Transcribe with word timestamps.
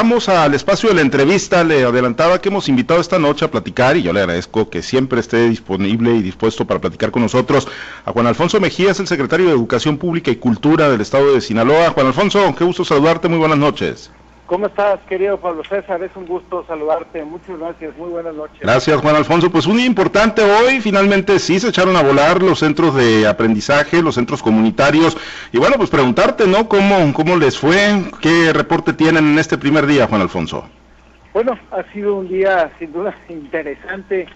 Vamos 0.00 0.28
al 0.28 0.54
espacio 0.54 0.90
de 0.90 0.94
la 0.94 1.00
entrevista. 1.00 1.64
Le 1.64 1.82
adelantaba 1.82 2.40
que 2.40 2.50
hemos 2.50 2.68
invitado 2.68 3.00
esta 3.00 3.18
noche 3.18 3.44
a 3.44 3.50
platicar 3.50 3.96
y 3.96 4.02
yo 4.04 4.12
le 4.12 4.20
agradezco 4.20 4.70
que 4.70 4.80
siempre 4.80 5.18
esté 5.18 5.48
disponible 5.48 6.14
y 6.14 6.22
dispuesto 6.22 6.64
para 6.68 6.80
platicar 6.80 7.10
con 7.10 7.22
nosotros 7.22 7.66
a 8.04 8.12
Juan 8.12 8.28
Alfonso 8.28 8.60
Mejías, 8.60 9.00
el 9.00 9.08
secretario 9.08 9.46
de 9.46 9.52
Educación 9.54 9.98
Pública 9.98 10.30
y 10.30 10.36
Cultura 10.36 10.88
del 10.88 11.00
Estado 11.00 11.34
de 11.34 11.40
Sinaloa. 11.40 11.90
Juan 11.90 12.06
Alfonso, 12.06 12.54
qué 12.56 12.62
gusto 12.62 12.84
saludarte. 12.84 13.26
Muy 13.26 13.38
buenas 13.38 13.58
noches. 13.58 14.12
¿Cómo 14.48 14.64
estás, 14.64 14.98
querido 15.00 15.36
Pablo 15.36 15.62
César? 15.62 16.02
Es 16.02 16.16
un 16.16 16.24
gusto 16.24 16.64
saludarte. 16.66 17.22
Muchas 17.22 17.58
gracias. 17.58 17.94
Muy 17.98 18.08
buenas 18.08 18.34
noches. 18.34 18.58
Gracias, 18.60 18.98
Juan 18.98 19.14
Alfonso. 19.14 19.50
Pues 19.50 19.66
un 19.66 19.76
día 19.76 19.84
importante 19.84 20.40
hoy. 20.40 20.80
Finalmente 20.80 21.38
sí 21.38 21.60
se 21.60 21.68
echaron 21.68 21.94
a 21.96 22.02
volar 22.02 22.42
los 22.42 22.60
centros 22.60 22.94
de 22.94 23.26
aprendizaje, 23.26 24.00
los 24.02 24.14
centros 24.14 24.42
comunitarios. 24.42 25.18
Y 25.52 25.58
bueno, 25.58 25.76
pues 25.76 25.90
preguntarte, 25.90 26.46
¿no? 26.46 26.66
¿Cómo, 26.66 27.12
cómo 27.12 27.36
les 27.36 27.58
fue? 27.58 27.76
¿Qué 28.22 28.54
reporte 28.54 28.94
tienen 28.94 29.32
en 29.32 29.38
este 29.38 29.58
primer 29.58 29.86
día, 29.86 30.06
Juan 30.06 30.22
Alfonso? 30.22 30.66
Bueno, 31.34 31.58
ha 31.70 31.82
sido 31.92 32.16
un 32.16 32.28
día 32.28 32.70
sin 32.78 32.90
duda 32.90 33.14
interesante 33.28 34.28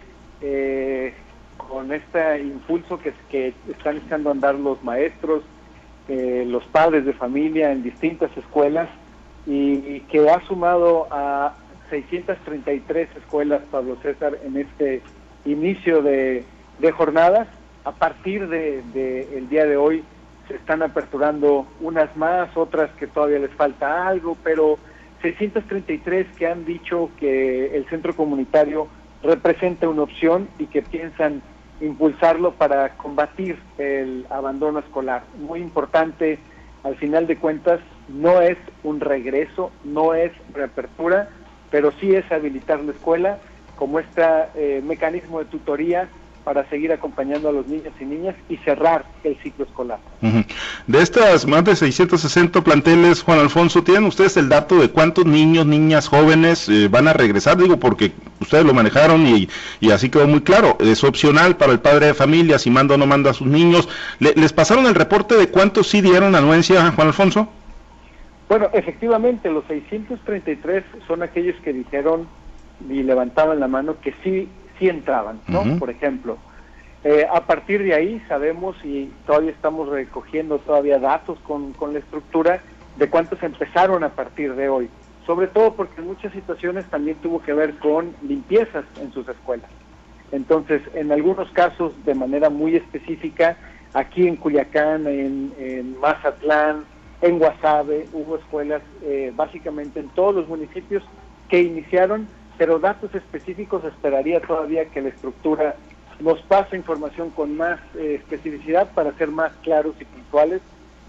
eh, 0.43 1.15
con 1.57 1.91
este 1.91 2.39
impulso 2.43 2.99
que, 2.99 3.15
que 3.31 3.55
están 3.67 3.97
echando 3.97 4.29
a 4.29 4.33
andar 4.33 4.57
los 4.57 4.85
maestros, 4.85 5.43
eh, 6.09 6.45
los 6.47 6.65
padres 6.65 7.07
de 7.07 7.15
familia 7.15 7.73
en 7.73 7.83
distintas 7.83 8.31
escuelas 8.37 8.91
y 9.47 10.01
que 10.01 10.29
ha 10.31 10.41
sumado 10.47 11.09
a 11.11 11.55
633 11.93 13.09
escuelas, 13.17 13.61
Pablo 13.71 13.97
César, 14.03 14.39
en 14.45 14.57
este 14.57 15.03
inicio 15.45 16.03
de, 16.03 16.45
jornadas. 16.97 17.49
A 17.85 17.93
partir 17.93 18.49
del 18.49 18.93
de, 18.93 19.37
el 19.37 19.49
día 19.49 19.67
de 19.67 19.77
hoy 19.77 20.05
se 20.49 20.55
están 20.55 20.83
aperturando 20.83 21.67
unas 21.81 22.17
más, 22.17 22.57
otras 22.57 22.91
que 22.93 23.07
todavía 23.07 23.41
les 23.41 23.51
falta 23.53 24.07
algo, 24.07 24.37
pero 24.43 24.79
633 25.21 26.27
que 26.37 26.47
han 26.47 26.65
dicho 26.65 27.11
que 27.19 27.77
el 27.77 27.87
centro 27.89 28.17
comunitario 28.17 28.89
representa 29.23 29.89
una 29.89 30.03
opción 30.03 30.49
y 30.59 30.67
que 30.67 30.83
piensan 30.83 31.43
impulsarlo 31.81 32.53
para 32.53 32.97
combatir 32.97 33.59
el 33.79 34.27
abandono 34.31 34.79
escolar. 34.79 35.25
Muy 35.39 35.61
importante, 35.61 36.39
al 36.85 36.97
final 36.97 37.27
de 37.27 37.37
cuentas, 37.37 37.81
no 38.09 38.41
es 38.41 38.59
un 38.83 39.01
regreso, 39.01 39.71
no 39.85 40.15
es 40.15 40.33
reapertura, 40.53 41.29
pero 41.71 41.93
sí 42.01 42.15
es 42.15 42.31
habilitar 42.31 42.81
la 42.81 42.93
escuela 42.93 43.39
como 43.77 43.99
este 43.99 44.23
eh, 44.55 44.83
mecanismo 44.85 45.39
de 45.39 45.47
tutoría 45.47 46.09
para 46.45 46.69
seguir 46.69 46.93
acompañando 46.93 47.49
a 47.49 47.53
los 47.53 47.67
niños 47.67 47.93
y 48.01 48.05
niñas 48.05 48.35
y 48.49 48.57
cerrar 48.59 49.05
el 49.23 49.37
ciclo 49.43 49.65
escolar. 49.65 49.99
De 50.87 51.01
estas 51.01 51.47
más 51.47 51.65
de 51.65 51.77
660 51.77 52.63
planteles, 52.63 53.23
Juan 53.23 53.39
Alfonso, 53.39 53.83
¿tienen 53.83 54.05
ustedes 54.05 54.37
el 54.37 54.49
dato 54.49 54.77
de 54.77 54.91
cuántos 54.91 55.25
niños, 55.25 55.67
niñas, 55.67 56.09
jóvenes 56.09 56.69
eh, 56.69 56.89
van 56.89 57.09
a 57.09 57.13
regresar? 57.13 57.57
Digo, 57.57 57.79
porque 57.79 58.13
ustedes 58.41 58.65
lo 58.65 58.75
manejaron 58.75 59.27
y, 59.27 59.49
así 59.91 60.11
quedó 60.11 60.27
muy 60.27 60.41
claro. 60.41 60.77
Es 60.81 61.05
opcional 61.05 61.57
para 61.57 61.73
el 61.73 61.81
padre 61.81 62.07
de 62.07 62.15
familia 62.15 62.59
si 62.59 62.71
manda 62.71 62.97
o 62.97 62.99
no 62.99 63.07
manda 63.07 63.31
a 63.31 63.35
sus 63.35 63.47
niños. 63.47 63.89
¿Les 64.19 64.53
pasaron 64.53 64.87
el 64.87 64.95
reporte 64.95 65.37
de 65.37 65.49
cuántos 65.49 65.89
sí 65.89 66.01
dieron 66.01 66.35
anuencia, 66.35 66.91
Juan 66.93 67.09
Alfonso? 67.09 67.49
Bueno, 68.53 68.69
efectivamente, 68.75 69.51
los 69.51 69.65
633 69.65 70.85
son 71.09 71.23
aquellos 71.23 71.59
que 71.63 71.73
dijeron 71.73 72.29
y 72.87 73.03
levantaban 73.03 73.59
la 73.61 73.67
mano 73.67 73.99
que 74.03 74.13
sí, 74.23 74.47
sí 74.79 74.91
entraban, 74.91 75.41
¿no? 75.49 75.79
Por 75.79 75.89
ejemplo, 75.89 76.37
eh, 77.03 77.27
a 77.33 77.47
partir 77.47 77.83
de 77.83 77.95
ahí 77.95 78.23
sabemos 78.29 78.77
y 78.85 79.11
todavía 79.25 79.53
estamos 79.53 79.89
recogiendo 79.89 80.59
todavía 80.59 80.99
datos 80.99 81.39
con, 81.45 81.73
con 81.73 81.95
la 81.95 82.01
estructura 82.01 82.61
de 82.99 83.09
cuántos 83.09 83.43
empezaron 83.43 84.05
a 84.05 84.11
partir 84.11 84.55
de 84.55 84.69
hoy, 84.69 84.91
sobre 85.25 85.47
todo 85.47 85.73
porque 85.73 86.03
en 86.03 86.09
muchas 86.09 86.35
situaciones 86.35 86.85
también 86.91 87.17
tuvo 87.23 87.41
que 87.41 87.55
ver 87.55 87.79
con 87.79 88.15
limpiezas 88.21 88.85
en 89.01 89.15
sus 89.15 89.27
escuelas. 89.31 89.71
Entonces, 90.31 90.83
en 90.93 91.11
algunos 91.11 91.51
casos, 91.53 91.95
de 92.05 92.15
manera 92.15 92.51
muy 92.51 92.77
específica, 92.77 93.57
aquí 93.95 94.29
en 94.29 94.37
Culiacán, 94.37 95.07
en, 95.07 95.55
en 95.59 95.99
Mazatlán, 96.01 96.92
en 97.23 97.39
Guasave, 97.39 98.09
hubo 98.13 98.37
escuelas 98.37 98.83
eh, 99.03 99.33
básicamente 99.35 100.01
en 100.01 100.09
todos 100.09 100.35
los 100.35 100.49
municipios 100.49 101.03
que 101.49 101.63
iniciaron, 101.63 102.29
pero 102.59 102.79
datos 102.79 103.15
específicos 103.15 103.85
esperaría 103.85 104.41
todavía 104.41 104.87
que 104.87 105.01
la 105.01 105.09
estructura 105.11 105.77
nos 106.21 106.41
pase 106.43 106.77
información 106.77 107.31
con 107.31 107.57
más 107.57 107.81
eh, 107.97 108.21
especificidad 108.21 108.91
para 108.93 109.13
ser 109.17 109.29
más 109.29 109.53
claros 109.63 109.95
y 110.01 110.05
puntuales 110.05 110.61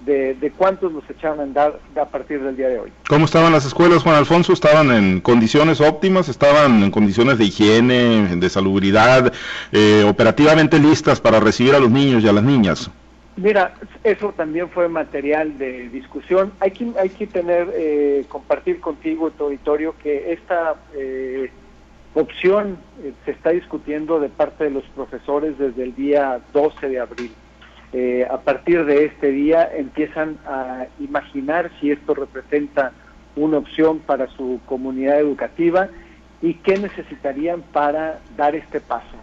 de, 0.06 0.34
de, 0.36 0.52
cuántos 0.52 0.92
los 0.92 1.04
echaron 1.10 1.40
a 1.40 1.44
andar 1.44 1.80
a 1.96 2.06
partir 2.06 2.44
del 2.44 2.58
día 2.58 2.68
de 2.68 2.80
hoy. 2.80 2.92
¿Cómo 3.08 3.26
estaban 3.26 3.54
las 3.54 3.66
escuelas, 3.66 4.04
Juan 4.04 4.16
Alfonso? 4.16 4.52
¿Estaban 4.52 4.92
en 4.92 5.22
condiciones 5.22 5.80
óptimas? 5.80 6.28
¿Estaban 6.28 6.84
en 6.84 6.92
condiciones 6.92 7.38
de 7.38 7.46
higiene, 7.46 8.36
de 8.36 8.50
salubridad, 8.50 9.32
eh, 9.72 10.06
operativamente 10.08 10.78
listas 10.78 11.22
para 11.22 11.40
recibir 11.40 11.74
a 11.74 11.80
los 11.80 11.90
niños 11.90 12.24
y 12.24 12.28
a 12.28 12.34
las 12.34 12.44
niñas? 12.44 12.92
Mira, 13.36 13.74
eso 14.04 14.32
también 14.34 14.70
fue 14.70 14.88
material 14.88 15.58
de 15.58 15.90
discusión. 15.90 16.54
Hay 16.60 16.72
que, 16.72 16.92
hay 17.00 17.10
que 17.10 17.26
tener, 17.26 17.68
eh, 17.74 18.26
compartir 18.30 18.80
contigo, 18.80 19.32
tu 19.32 19.46
auditorio, 19.46 19.96
que 20.04 20.34
esta 20.34 20.76
eh, 20.96 21.50
opción 22.14 22.78
eh, 23.02 23.14
se 23.26 23.32
está 23.32 23.50
discutiendo 23.50 24.20
de 24.20 24.30
parte 24.30 24.66
de 24.66 24.70
los 24.70 24.84
profesores 24.96 25.58
desde 25.58 25.84
el 25.84 25.96
día 25.96 26.42
12 26.54 26.90
de 26.90 27.00
abril. 27.00 27.32
a 28.30 28.40
partir 28.40 28.86
de 28.86 29.06
este 29.06 29.30
día 29.30 29.70
empiezan 29.72 30.40
a 30.48 30.88
imaginar 31.00 31.70
si 31.80 31.92
esto 31.92 32.16
representa 32.16 32.92
una 33.36 33.60
opción 33.60 34.00
para 34.00 34.28
su 34.36 34.60
comunidad 34.66 35.20
educativa 35.20 35.90
y 36.42 36.56
qué 36.56 36.78
necesitarían 36.78 37.62
para 37.62 38.20
dar 38.36 38.56
este 38.56 38.80
paso. 38.80 39.18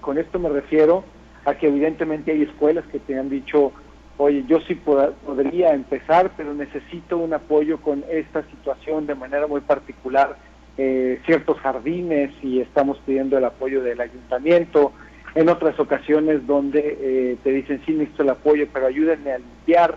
con 0.00 0.16
esto 0.16 0.38
me 0.38 0.48
refiero 0.48 1.04
a 1.44 1.54
que 1.54 1.68
evidentemente 1.68 2.32
hay 2.32 2.42
escuelas 2.42 2.84
que 2.90 2.98
te 2.98 3.18
han 3.18 3.28
dicho, 3.30 3.72
oye, 4.18 4.44
yo 4.46 4.60
sí 4.62 4.74
podría 4.74 5.72
empezar, 5.72 6.32
pero 6.36 6.52
necesito 6.52 7.16
un 7.16 7.32
apoyo 7.32 7.80
con 7.80 8.04
esta 8.10 8.42
situación 8.50 9.06
de 9.06 9.14
manera 9.14 9.46
muy 9.46 9.60
particular, 9.60 10.36
eh, 10.76 11.20
ciertos 11.24 11.58
jardines 11.58 12.30
y 12.42 12.60
estamos 12.60 12.98
pidiendo 13.06 13.38
el 13.38 13.44
apoyo 13.44 13.82
del 13.82 14.00
ayuntamiento, 14.00 14.92
en 15.34 15.48
otras 15.48 15.78
ocasiones 15.78 16.46
donde 16.46 16.98
eh, 17.00 17.36
te 17.42 17.50
dicen, 17.50 17.80
sí, 17.86 17.92
necesito 17.92 18.24
el 18.24 18.30
apoyo, 18.30 18.66
pero 18.72 18.86
ayúdenme 18.86 19.32
a 19.32 19.38
limpiar, 19.38 19.96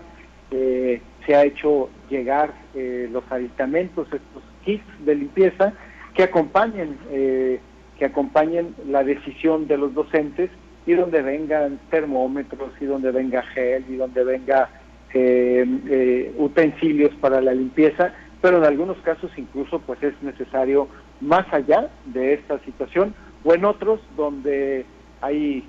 eh, 0.50 1.00
se 1.26 1.34
ha 1.34 1.44
hecho 1.44 1.88
llegar 2.08 2.52
los 2.74 3.22
aditamentos, 3.30 4.06
estos 4.06 4.42
kits 4.64 4.84
de 5.04 5.14
limpieza, 5.14 5.72
que 6.14 6.24
acompañen, 6.24 6.98
que 7.08 8.04
acompañen 8.04 8.74
la 8.88 9.04
decisión 9.04 9.68
de 9.68 9.76
los 9.76 9.94
docentes 9.94 10.50
y 10.86 10.94
donde 10.94 11.22
vengan 11.22 11.78
termómetros 11.90 12.72
y 12.80 12.86
donde 12.86 13.10
venga 13.10 13.42
gel 13.42 13.84
y 13.88 13.96
donde 13.96 14.24
venga 14.24 14.68
eh, 15.14 15.64
eh, 15.88 16.34
utensilios 16.38 17.14
para 17.16 17.40
la 17.40 17.54
limpieza, 17.54 18.12
pero 18.40 18.58
en 18.58 18.64
algunos 18.64 18.96
casos 18.98 19.30
incluso 19.36 19.78
pues 19.80 20.02
es 20.02 20.14
necesario 20.22 20.88
más 21.20 21.46
allá 21.52 21.90
de 22.06 22.34
esta 22.34 22.58
situación 22.60 23.14
o 23.44 23.54
en 23.54 23.64
otros 23.64 24.00
donde 24.16 24.84
hay, 25.20 25.64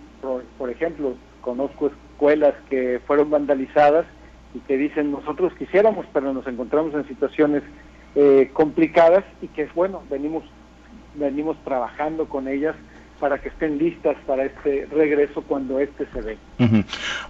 por, 0.57 0.69
ejemplo, 0.69 1.15
conozco 1.41 1.87
escuelas 1.87 2.53
que 2.69 3.01
fueron 3.05 3.29
vandalizadas 3.29 4.05
y 4.53 4.59
que 4.59 4.77
dicen 4.77 5.11
nosotros 5.11 5.53
quisiéramos, 5.57 6.05
pero 6.13 6.33
nos 6.33 6.47
encontramos 6.47 6.93
en 6.93 7.07
situaciones 7.07 7.63
eh, 8.15 8.49
complicadas 8.53 9.23
y 9.41 9.47
que 9.47 9.67
bueno, 9.75 10.03
venimos, 10.09 10.43
venimos 11.15 11.57
trabajando 11.63 12.29
con 12.29 12.47
ellas 12.47 12.75
para 13.23 13.37
que 13.37 13.47
estén 13.47 13.77
listas 13.77 14.17
para 14.25 14.43
este 14.43 14.85
regreso 14.87 15.43
cuando 15.43 15.79
este 15.79 16.05
se 16.11 16.19
ve. 16.19 16.37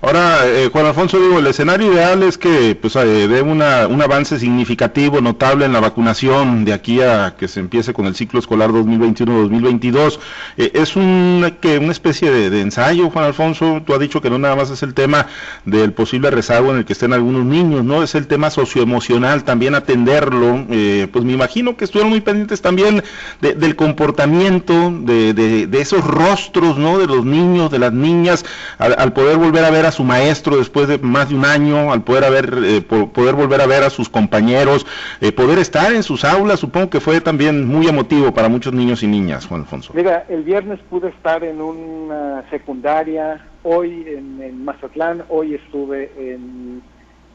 Ahora, 0.01 0.47
eh, 0.47 0.69
Juan 0.71 0.85
Alfonso, 0.85 1.19
digo, 1.19 1.39
el 1.39 1.47
escenario 1.47 1.94
ideal 1.94 2.23
es 2.23 2.38
que 2.38 2.77
pues 2.79 2.95
eh, 2.95 3.27
dé 3.27 3.41
una, 3.41 3.88
un 3.88 4.01
avance 4.01 4.39
significativo, 4.39 5.21
notable 5.21 5.66
en 5.66 5.73
la 5.73 5.79
vacunación 5.79 6.66
de 6.66 6.73
aquí 6.73 7.01
a 7.01 7.35
que 7.38 7.47
se 7.47 7.59
empiece 7.59 7.94
con 7.94 8.06
el 8.06 8.15
ciclo 8.15 8.39
escolar 8.39 8.69
2021-2022. 8.71 10.19
Eh, 10.57 10.71
es 10.74 10.95
un, 10.95 11.56
que 11.62 11.77
una 11.77 11.91
especie 11.91 12.31
de, 12.31 12.62
ensayo, 12.62 13.09
Juan 13.09 13.25
Alfonso, 13.25 13.81
tú 13.85 13.94
has 13.94 14.00
dicho 14.00 14.21
que 14.21 14.30
no 14.30 14.38
nada 14.38 14.56
más 14.56 14.69
es 14.69 14.83
el 14.83 14.94
tema 14.94 15.27
del 15.65 15.94
posible 15.94 16.29
rezago 16.31 16.71
en 16.71 16.77
el 16.77 16.86
que 16.86 16.94
estén 16.94 17.13
algunos 17.13 17.45
niños, 17.45 17.83
¿no? 17.83 18.03
Es 18.03 18.15
el 18.15 18.27
tema 18.27 18.50
socioemocional, 18.50 19.44
también 19.44 19.75
atenderlo. 19.75 20.65
pues 21.12 21.25
me 21.25 21.33
imagino 21.33 21.75
que 21.77 21.86
estuvieron 21.86 22.09
muy 22.09 22.21
pendientes 22.21 22.62
también 22.62 23.03
del 23.41 23.75
comportamiento 23.75 24.94
de, 25.01 25.33
de 25.33 25.81
esos 25.81 26.03
rostros, 26.06 26.77
¿no? 26.77 26.97
De 26.97 27.07
los 27.07 27.25
niños, 27.25 27.71
de 27.71 27.79
las 27.79 27.94
niñas, 27.94 28.45
al, 28.77 29.13
poder 29.24 29.38
volver 29.38 29.64
a 29.64 29.72
ver 29.72 29.86
a 29.86 29.92
su 29.92 30.04
maestro 30.04 30.58
después 30.58 30.90
de 30.90 30.98
más 30.98 31.30
de 31.30 31.36
un 31.36 31.46
año, 31.46 31.94
al 31.94 32.04
poder, 32.04 32.25
haber, 32.25 32.58
eh, 32.66 32.81
poder 32.81 33.36
volver 33.36 33.62
a 33.62 33.68
ver 33.68 33.84
a 33.84 33.90
sus 33.90 34.10
compañeros, 34.10 34.86
eh, 35.22 35.31
poder 35.31 35.60
estar 35.60 35.94
en 35.94 36.04
sus 36.04 36.25
aulas, 36.25 36.60
supongo 36.60 36.90
que 36.90 37.00
fue 37.00 37.22
también 37.22 37.66
muy 37.66 37.88
emotivo 37.88 38.34
para 38.34 38.50
muchos 38.50 38.74
niños 38.74 39.02
y 39.02 39.08
niñas, 39.08 39.46
Juan 39.46 39.62
Alfonso. 39.62 39.94
Mira, 39.96 40.25
el 40.28 40.44
viernes 40.44 40.78
pude 40.90 41.08
estar 41.08 41.42
en 41.46 41.62
una 41.62 42.44
secundaria, 42.50 43.48
hoy 43.64 44.06
en, 44.08 44.66
Mazatlán, 44.66 45.24
hoy 45.30 45.56
estuve 45.56 46.12
en, 46.18 46.81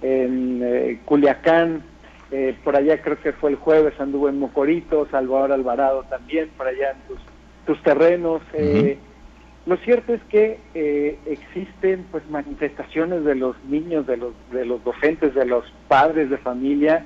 en 0.02 0.60
eh, 0.62 1.00
Culiacán, 1.06 1.82
eh, 2.30 2.54
por 2.64 2.76
allá 2.76 3.00
creo 3.00 3.18
que 3.18 3.32
fue 3.32 3.48
el 3.48 3.56
jueves, 3.56 3.98
anduvo 3.98 4.28
en 4.28 4.38
Mocorito, 4.38 5.08
Salvador 5.10 5.52
Alvarado 5.52 6.02
también, 6.10 6.50
por 6.54 6.66
allá 6.66 6.90
en 6.90 6.98
tus, 7.08 7.18
tus 7.64 7.82
terrenos. 7.82 8.42
Eh, 8.52 8.98
lo 9.68 9.76
cierto 9.76 10.14
es 10.14 10.22
que 10.30 10.58
eh, 10.74 11.18
existen 11.26 12.06
pues 12.10 12.28
manifestaciones 12.30 13.22
de 13.24 13.34
los 13.34 13.54
niños, 13.64 14.06
de 14.06 14.16
los, 14.16 14.32
de 14.50 14.64
los 14.64 14.82
docentes, 14.82 15.34
de 15.34 15.44
los 15.44 15.62
padres 15.88 16.30
de 16.30 16.38
familia, 16.38 17.04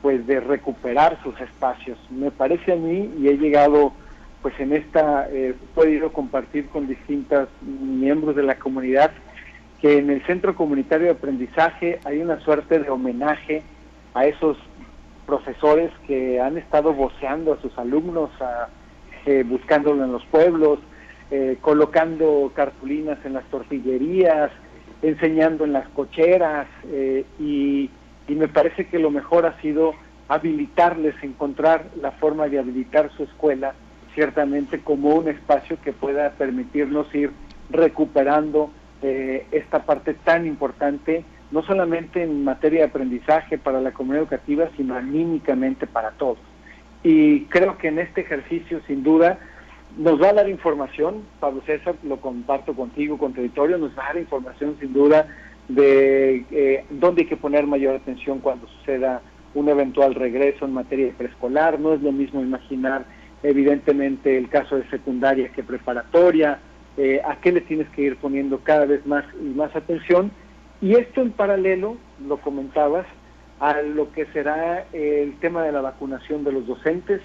pues 0.00 0.24
de 0.24 0.38
recuperar 0.38 1.20
sus 1.24 1.38
espacios. 1.40 1.98
Me 2.10 2.30
parece 2.30 2.72
a 2.72 2.76
mí, 2.76 3.10
y 3.18 3.26
he 3.26 3.36
llegado 3.36 3.92
pues 4.42 4.54
en 4.60 4.74
esta, 4.74 5.28
he 5.28 5.54
podido 5.74 6.12
compartir 6.12 6.68
con 6.68 6.86
distintos 6.86 7.48
miembros 7.62 8.36
de 8.36 8.44
la 8.44 8.60
comunidad, 8.60 9.10
que 9.80 9.98
en 9.98 10.08
el 10.08 10.24
Centro 10.24 10.54
Comunitario 10.54 11.06
de 11.06 11.14
Aprendizaje 11.14 11.98
hay 12.04 12.20
una 12.20 12.38
suerte 12.40 12.78
de 12.78 12.90
homenaje 12.90 13.64
a 14.12 14.26
esos 14.26 14.56
profesores 15.26 15.90
que 16.06 16.40
han 16.40 16.58
estado 16.58 16.92
voceando 16.92 17.54
a 17.54 17.60
sus 17.60 17.76
alumnos, 17.76 18.30
eh, 19.26 19.42
buscándolo 19.44 20.04
en 20.04 20.12
los 20.12 20.24
pueblos, 20.26 20.78
eh, 21.30 21.58
colocando 21.60 22.52
cartulinas 22.54 23.18
en 23.24 23.34
las 23.34 23.44
tortillerías, 23.46 24.50
enseñando 25.02 25.64
en 25.64 25.72
las 25.72 25.88
cocheras 25.90 26.66
eh, 26.86 27.24
y, 27.38 27.90
y 28.28 28.34
me 28.34 28.48
parece 28.48 28.86
que 28.86 28.98
lo 28.98 29.10
mejor 29.10 29.46
ha 29.46 29.60
sido 29.60 29.94
habilitarles, 30.28 31.14
encontrar 31.22 31.86
la 32.00 32.12
forma 32.12 32.48
de 32.48 32.58
habilitar 32.58 33.10
su 33.16 33.24
escuela 33.24 33.74
ciertamente 34.14 34.80
como 34.80 35.14
un 35.14 35.28
espacio 35.28 35.76
que 35.82 35.92
pueda 35.92 36.30
permitirnos 36.30 37.12
ir 37.14 37.32
recuperando 37.70 38.70
eh, 39.02 39.46
esta 39.50 39.84
parte 39.84 40.14
tan 40.14 40.46
importante, 40.46 41.24
no 41.50 41.62
solamente 41.62 42.22
en 42.22 42.44
materia 42.44 42.80
de 42.80 42.86
aprendizaje 42.86 43.58
para 43.58 43.80
la 43.80 43.92
comunidad 43.92 44.22
educativa, 44.22 44.68
sino 44.76 44.94
anímicamente 44.94 45.86
para 45.86 46.12
todos. 46.12 46.38
Y 47.02 47.44
creo 47.46 47.76
que 47.76 47.88
en 47.88 47.98
este 47.98 48.22
ejercicio, 48.22 48.80
sin 48.86 49.02
duda, 49.02 49.38
nos 49.96 50.20
va 50.20 50.30
a 50.30 50.32
dar 50.32 50.48
información, 50.48 51.22
Pablo 51.40 51.62
César, 51.66 51.94
lo 52.02 52.20
comparto 52.20 52.74
contigo, 52.74 53.18
con 53.18 53.32
territorio, 53.32 53.78
nos 53.78 53.96
va 53.96 54.04
a 54.04 54.06
dar 54.08 54.18
información 54.18 54.76
sin 54.80 54.92
duda 54.92 55.28
de 55.68 56.44
eh, 56.50 56.84
dónde 56.90 57.22
hay 57.22 57.28
que 57.28 57.36
poner 57.36 57.66
mayor 57.66 57.96
atención 57.96 58.40
cuando 58.40 58.66
suceda 58.68 59.22
un 59.54 59.68
eventual 59.68 60.14
regreso 60.14 60.64
en 60.64 60.74
materia 60.74 61.06
de 61.06 61.12
preescolar. 61.12 61.78
No 61.78 61.94
es 61.94 62.02
lo 62.02 62.12
mismo 62.12 62.40
imaginar, 62.40 63.06
evidentemente, 63.42 64.36
el 64.36 64.48
caso 64.48 64.76
de 64.76 64.88
secundaria 64.90 65.48
que 65.50 65.62
preparatoria, 65.62 66.60
eh, 66.96 67.20
a 67.24 67.36
qué 67.40 67.52
le 67.52 67.60
tienes 67.60 67.88
que 67.90 68.02
ir 68.02 68.16
poniendo 68.16 68.58
cada 68.58 68.86
vez 68.86 69.06
más 69.06 69.24
y 69.40 69.54
más 69.54 69.74
atención. 69.76 70.32
Y 70.80 70.94
esto 70.94 71.22
en 71.22 71.30
paralelo, 71.30 71.96
lo 72.26 72.38
comentabas, 72.38 73.06
a 73.60 73.80
lo 73.80 74.10
que 74.12 74.26
será 74.26 74.86
el 74.92 75.36
tema 75.38 75.62
de 75.62 75.72
la 75.72 75.80
vacunación 75.80 76.42
de 76.42 76.52
los 76.52 76.66
docentes 76.66 77.22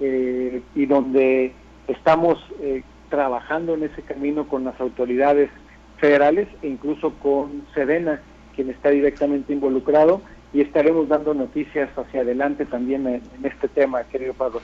eh, 0.00 0.60
y 0.74 0.86
donde 0.86 1.52
estamos 1.88 2.38
eh, 2.60 2.82
trabajando 3.08 3.74
en 3.74 3.84
ese 3.84 4.02
camino 4.02 4.46
con 4.46 4.64
las 4.64 4.78
autoridades 4.80 5.50
federales 5.98 6.48
e 6.62 6.68
incluso 6.68 7.14
con 7.14 7.66
Sedena, 7.74 8.22
quien 8.54 8.70
está 8.70 8.90
directamente 8.90 9.52
involucrado, 9.52 10.22
y 10.52 10.62
estaremos 10.62 11.08
dando 11.08 11.34
noticias 11.34 11.90
hacia 11.96 12.22
adelante 12.22 12.64
también 12.64 13.06
en, 13.06 13.22
este 13.44 13.68
tema, 13.68 14.02
querido 14.04 14.32
Pablo. 14.32 14.60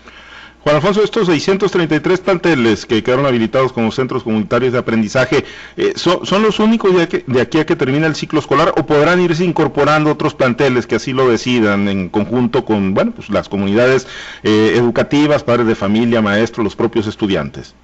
Juan 0.63 0.77
Alfonso, 0.77 1.03
estos 1.05 1.27
633 1.27 2.21
planteles 2.21 2.87
que 2.87 3.03
quedaron 3.03 3.27
habilitados 3.27 3.71
como 3.73 3.93
centros 3.93 4.25
comunitarios 4.25 4.73
de 4.73 4.79
aprendizaje, 4.79 5.45
eh, 5.77 5.93
¿son, 5.97 6.43
los 6.43 6.59
únicos 6.59 6.93
de 6.95 7.41
aquí, 7.41 7.59
a 7.59 7.67
que 7.67 7.77
termina 7.77 8.07
el 8.07 8.15
ciclo 8.15 8.41
escolar 8.41 8.73
o 8.79 8.87
podrán 8.87 9.21
irse 9.21 9.45
incorporando 9.45 10.11
otros 10.11 10.35
planteles 10.35 10.87
que 10.87 10.95
así 10.95 11.13
lo 11.13 11.29
decidan 11.29 11.87
en 11.89 12.09
conjunto 12.09 12.65
con 12.65 12.95
bueno, 12.95 13.13
pues 13.13 13.29
las 13.29 13.51
comunidades 13.51 14.09
eh, 14.43 14.73
educativas, 14.77 15.45
padres 15.45 15.67
de 15.67 15.75
familia, 15.75 16.23
maestros, 16.23 16.65
los 16.65 16.77
propios 16.77 17.07
estudiantes? 17.07 17.75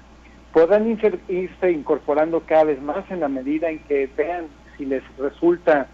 Podrán 0.51 0.89
irse 1.27 1.71
incorporando 1.71 2.41
cada 2.41 2.63
vez 2.63 2.81
más 2.81 3.09
en 3.11 3.19
la 3.19 3.29
medida 3.29 3.69
en 3.69 3.77
que 3.79 4.09
vean 4.17 4.47
si 4.75 4.85
les 4.85 5.03
resulta 5.19 5.87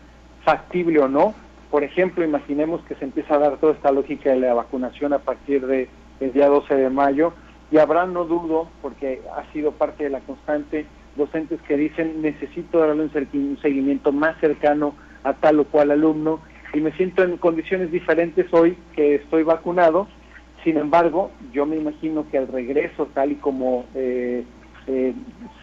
factible 0.45 0.99
o 0.99 1.09
no. 1.09 1.35
Por 1.71 1.83
ejemplo, 1.83 2.23
imaginemos 2.23 2.81
que 2.85 2.95
se 2.95 3.05
empieza 3.05 3.35
a 3.35 3.39
dar 3.39 3.57
toda 3.57 3.73
esta 3.73 3.91
lógica 3.91 4.31
de 4.31 4.39
la 4.39 4.53
vacunación 4.53 5.13
a 5.13 5.19
partir 5.19 5.65
de 5.67 5.89
el 6.19 6.33
día 6.33 6.47
12 6.47 6.75
de 6.75 6.89
mayo, 6.89 7.33
y 7.69 7.77
habrá, 7.77 8.05
no 8.05 8.23
dudo, 8.23 8.69
porque 8.81 9.21
ha 9.35 9.51
sido 9.51 9.73
parte 9.73 10.05
de 10.05 10.09
la 10.09 10.21
constante, 10.21 10.85
docentes 11.15 11.61
que 11.63 11.75
dicen 11.75 12.21
necesito 12.21 12.79
darle 12.79 13.03
un 13.03 13.57
seguimiento 13.61 14.11
más 14.11 14.39
cercano 14.39 14.93
a 15.23 15.33
tal 15.33 15.59
o 15.59 15.65
cual 15.65 15.91
alumno 15.91 16.39
y 16.73 16.79
me 16.79 16.91
siento 16.93 17.23
en 17.23 17.37
condiciones 17.37 17.91
diferentes 17.91 18.53
hoy 18.53 18.77
que 18.95 19.15
estoy 19.15 19.43
vacunado. 19.43 20.07
Sin 20.63 20.77
embargo, 20.77 21.31
yo 21.51 21.65
me 21.65 21.77
imagino 21.77 22.29
que 22.29 22.37
al 22.37 22.47
regreso, 22.47 23.07
tal 23.13 23.31
y 23.31 23.35
como 23.35 23.85
eh, 23.95 24.43
eh, 24.87 25.13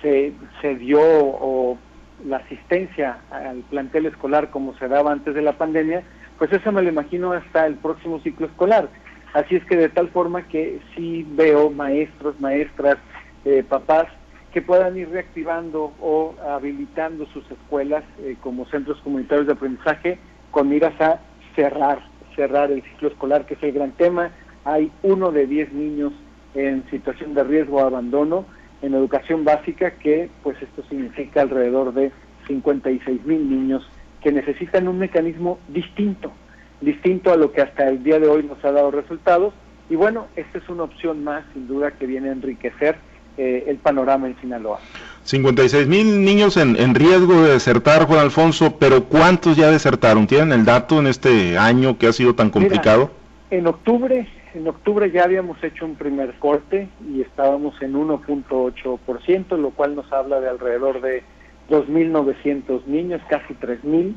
se, 0.01 0.33
se 0.61 0.75
dio 0.77 1.01
o 1.01 1.79
la 2.27 2.39
asistencia 2.39 3.19
al 3.31 3.59
plantel 3.71 4.07
escolar 4.07 4.51
como 4.51 4.77
se 4.79 4.89
daba 4.89 5.13
antes 5.13 5.35
de 5.35 5.43
la 5.43 5.59
pandemia, 5.59 6.03
pues 6.39 6.53
eso 6.53 6.73
me 6.73 6.83
lo 6.83 6.89
imagino 6.89 7.33
hasta 7.33 7.67
el 7.67 7.75
próximo 7.77 8.21
ciclo 8.21 8.47
escolar. 8.47 8.89
Así 9.33 9.57
es 9.57 9.65
que 9.65 9.77
de 9.77 9.89
tal 9.89 10.09
forma 10.11 10.47
que 10.47 10.81
sí 10.95 11.27
veo 11.31 11.71
maestros, 11.71 12.39
maestras, 12.41 12.99
eh, 13.45 13.65
papás 13.69 14.07
que 14.53 14.63
puedan 14.63 14.97
ir 14.97 15.11
reactivando 15.11 15.93
o 16.01 16.37
habilitando 16.49 17.27
sus 17.27 17.45
escuelas 17.51 18.05
eh, 18.21 18.37
como 18.41 18.67
centros 18.67 19.01
comunitarios 19.01 19.49
de 19.49 19.53
aprendizaje 19.55 20.19
con 20.53 20.69
miras 20.69 20.99
a 21.01 21.19
cerrar, 21.57 22.01
cerrar 22.37 22.71
el 22.71 22.83
ciclo 22.85 23.09
escolar, 23.09 23.47
que 23.47 23.55
es 23.55 23.63
el 23.65 23.73
gran 23.73 23.91
tema. 23.93 24.31
Hay 24.65 24.93
uno 25.03 25.33
de 25.33 25.49
diez 25.49 25.73
niños 25.73 26.13
en 26.55 26.89
situación 26.91 27.35
de 27.35 27.43
riesgo 27.43 27.79
o 27.79 27.87
abandono 27.87 28.47
en 28.85 28.95
educación 28.95 29.45
básica, 29.45 29.93
que 29.93 30.29
pues 30.43 30.61
esto 30.61 30.83
significa 30.89 31.43
alrededor 31.43 31.95
de 31.95 32.13
56 32.47 33.25
mil 33.25 33.49
niños 33.49 33.89
que 34.23 34.33
necesitan 34.33 34.89
un 34.89 34.99
mecanismo 34.99 35.59
distinto, 35.69 36.33
distinto 36.81 37.33
a 37.33 37.37
lo 37.37 37.53
que 37.53 37.63
hasta 37.63 37.89
el 37.89 38.03
día 38.03 38.19
de 38.19 38.29
hoy 38.29 38.43
nos 38.43 38.63
ha 38.65 38.73
dado 38.73 38.91
resultados. 38.91 39.55
Y 39.91 39.97
bueno, 39.97 40.27
esta 40.37 40.59
es 40.59 40.69
una 40.69 40.85
opción 40.85 41.25
más, 41.25 41.45
sin 41.53 41.67
duda, 41.67 41.91
que 41.93 42.07
viene 42.07 42.31
a 42.31 42.33
enriquecer 42.33 42.97
eh, 43.37 43.65
el 43.67 43.77
panorama 43.77 44.27
en 44.27 44.41
Sinaloa. 44.41 44.81
56 45.25 45.87
mil 45.87 46.25
niños 46.25 46.57
en, 46.57 46.77
en, 46.77 46.95
riesgo 46.95 47.43
de 47.43 47.53
desertar, 47.53 48.07
Juan 48.07 48.21
Alfonso, 48.21 48.77
pero 48.79 49.05
¿cuántos 49.05 49.57
ya 49.57 49.71
desertaron? 49.71 50.27
¿Tienen 50.27 50.53
el 50.53 50.65
dato 50.65 50.99
en 51.01 51.07
este 51.07 51.59
año 51.59 51.99
que 51.99 52.07
ha 52.07 52.13
sido 52.13 52.35
tan 52.35 52.51
complicado? 52.51 53.11
en 53.51 53.67
octubre, 53.67 54.27
en 54.55 54.69
octubre 54.69 55.11
ya 55.11 55.25
habíamos 55.25 55.63
hecho 55.63 55.85
un 55.85 55.97
primer 55.97 56.35
corte 56.35 56.89
y 57.13 57.21
estábamos 57.21 57.81
en 57.83 57.95
1.8%, 57.95 59.59
lo 59.59 59.71
cual 59.71 59.97
nos 59.97 60.11
habla 60.13 60.41
de 60.41 60.49
alrededor 60.49 61.01
de 61.01 61.25
2.900 61.69 62.87
niños, 62.87 63.21
casi 63.29 63.55
3.000. 63.55 64.15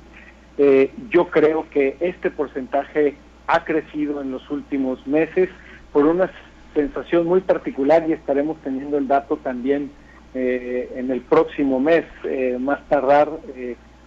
Eh, 0.59 0.91
yo 1.09 1.29
creo 1.29 1.67
que 1.71 1.97
este 1.99 2.29
porcentaje 2.29 3.15
ha 3.47 3.63
crecido 3.63 4.21
en 4.21 4.31
los 4.31 4.49
últimos 4.51 5.05
meses 5.07 5.49
por 5.91 6.05
una 6.05 6.31
sensación 6.75 7.25
muy 7.25 7.41
particular 7.41 8.07
y 8.07 8.13
estaremos 8.13 8.57
teniendo 8.61 8.97
el 8.97 9.07
dato 9.07 9.37
también 9.37 9.89
eh, 10.35 10.91
en 10.95 11.09
el 11.09 11.21
próximo 11.21 11.79
mes, 11.79 12.05
eh, 12.25 12.57
más 12.59 12.87
tardar 12.89 13.29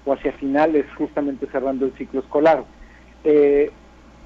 o 0.05 0.13
hacia 0.13 0.33
finales, 0.33 0.87
justamente 0.97 1.47
cerrando 1.51 1.87
el 1.87 1.93
ciclo 1.95 2.21
escolar. 2.21 2.65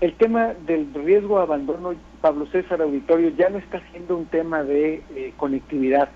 El 0.01 0.15
tema 0.15 0.55
del 0.67 0.93
riesgo 0.93 1.39
de 1.39 1.45
abandono, 1.45 1.95
Pablo 2.21 2.47
César 2.47 2.83
Auditorio, 2.83 3.31
ya 3.31 3.49
no 3.49 3.59
está 3.59 3.81
siendo 3.91 4.17
un 4.17 4.27
tema 4.27 4.63
de 4.63 5.33
conectividad, 5.37 6.09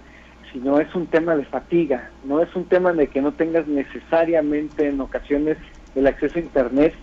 sino 0.52 0.80
es 0.80 0.94
un 0.94 1.06
tema 1.06 1.36
de 1.36 1.44
fatiga, 1.44 2.10
no 2.24 2.40
es 2.40 2.54
un 2.54 2.64
tema 2.64 2.92
de 2.92 3.08
que 3.08 3.20
no 3.20 3.32
tengas 3.32 3.66
necesariamente 3.66 4.88
en 4.88 5.00
ocasiones 5.00 5.58
el 5.94 6.06
acceso 6.06 6.38
a 6.38 6.42
Internet, 6.42 6.94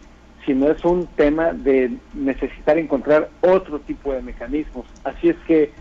sino 0.45 0.69
es 0.69 0.83
un 0.85 1.07
tema 1.15 1.53
de 1.53 1.97
necesitar 2.13 2.77
encontrar 2.77 3.29
otro 3.41 3.79
tipo 3.79 4.13
de 4.13 4.21
mecanismos. 4.21 4.85
Así 5.03 5.29
es 5.29 5.37
que 5.47 5.71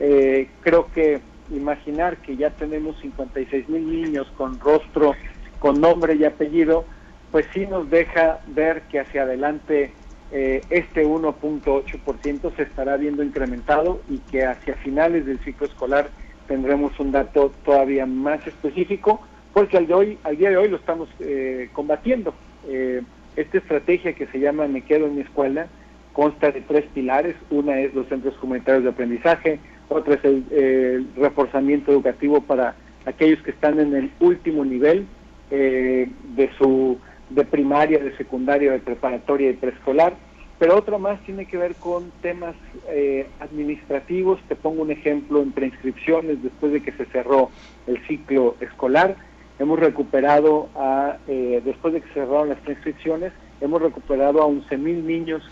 eh, 0.00 0.48
creo 0.62 0.90
que 0.92 1.20
imaginar 1.50 2.16
que 2.18 2.36
ya 2.36 2.50
tenemos 2.50 2.98
56 3.00 3.68
mil 3.68 4.02
niños 4.02 4.26
con 4.36 4.58
rostro, 4.58 5.14
con 5.58 5.80
nombre 5.80 6.14
y 6.14 6.24
apellido, 6.24 6.84
pues 7.30 7.46
sí 7.52 7.66
nos 7.66 7.90
deja 7.90 8.40
ver 8.46 8.82
que 8.82 9.00
hacia 9.00 9.22
adelante 9.22 9.92
eh, 10.36 10.62
este 10.68 11.06
1.8% 11.06 12.56
se 12.56 12.62
estará 12.64 12.96
viendo 12.96 13.22
incrementado 13.22 14.00
y 14.10 14.18
que 14.18 14.44
hacia 14.44 14.74
finales 14.74 15.26
del 15.26 15.38
ciclo 15.44 15.68
escolar 15.68 16.10
tendremos 16.48 16.98
un 16.98 17.12
dato 17.12 17.52
todavía 17.64 18.04
más 18.04 18.44
específico, 18.44 19.20
porque 19.52 19.76
al, 19.76 19.86
de 19.86 19.94
hoy, 19.94 20.18
al 20.24 20.36
día 20.36 20.50
de 20.50 20.56
hoy 20.56 20.68
lo 20.68 20.78
estamos 20.78 21.08
eh, 21.20 21.70
combatiendo. 21.72 22.34
Eh, 22.66 23.02
esta 23.36 23.58
estrategia 23.58 24.14
que 24.14 24.26
se 24.26 24.40
llama 24.40 24.66
Me 24.66 24.82
quedo 24.82 25.06
en 25.06 25.14
mi 25.14 25.20
escuela 25.20 25.68
consta 26.12 26.50
de 26.50 26.62
tres 26.62 26.84
pilares. 26.92 27.36
Una 27.50 27.78
es 27.78 27.94
los 27.94 28.08
centros 28.08 28.34
comunitarios 28.38 28.82
de 28.82 28.90
aprendizaje, 28.90 29.60
otra 29.88 30.14
es 30.14 30.24
el, 30.24 31.06
reforzamiento 31.16 31.92
educativo 31.92 32.40
para 32.40 32.74
aquellos 33.06 33.40
que 33.42 33.52
están 33.52 33.78
en 33.78 33.94
el 33.94 34.10
último 34.18 34.64
nivel 34.64 35.06
eh, 35.52 36.10
de 36.34 36.50
su 36.58 36.98
de 37.30 37.44
primaria, 37.44 37.98
de 37.98 38.16
secundaria, 38.16 38.72
de 38.72 38.80
preparatoria 38.80 39.50
y 39.50 39.54
preescolar. 39.54 40.14
Pero 40.58 40.76
otra 40.76 40.98
más 40.98 41.20
tiene 41.24 41.46
que 41.46 41.56
ver 41.56 41.74
con 41.74 42.10
temas 42.22 42.54
eh, 42.88 43.26
administrativos. 43.40 44.40
Te 44.48 44.56
pongo 44.56 44.82
un 44.82 44.90
ejemplo 44.90 45.42
en 45.42 45.52
preinscripciones 45.52 46.42
después 46.42 46.72
de 46.72 46.82
que 46.82 46.92
se 46.92 47.06
cerró 47.06 47.50
el 47.86 48.04
ciclo 48.06 48.56
escolar. 48.60 49.16
Hemos 49.58 49.78
recuperado, 49.78 50.68
a, 50.74 51.16
eh, 51.28 51.60
después 51.64 51.94
de 51.94 52.00
que 52.00 52.08
se 52.08 52.14
cerraron 52.14 52.48
las 52.48 52.58
preinscripciones, 52.60 53.32
hemos 53.60 53.82
recuperado 53.82 54.42
a 54.42 54.46
11 54.46 54.76
mil 54.78 55.06
niños 55.06 55.42